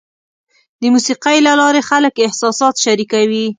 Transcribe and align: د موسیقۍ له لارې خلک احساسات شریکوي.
د 0.81 0.83
موسیقۍ 0.93 1.37
له 1.47 1.53
لارې 1.61 1.81
خلک 1.89 2.13
احساسات 2.27 2.75
شریکوي. 2.85 3.45